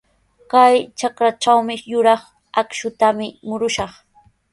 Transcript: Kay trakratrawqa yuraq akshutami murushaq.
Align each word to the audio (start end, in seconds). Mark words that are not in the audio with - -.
Kay 0.51 0.75
trakratrawqa 0.97 1.75
yuraq 1.91 2.21
akshutami 2.61 3.27
murushaq. 3.47 3.93